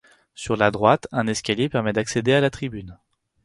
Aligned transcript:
Sur 0.33 0.57
la 0.57 0.71
droite, 0.71 1.07
un 1.11 1.27
escalier 1.27 1.69
permet 1.69 1.93
d’accéder 1.93 2.33
à 2.33 2.41
la 2.41 2.49
tribune. 2.49 2.97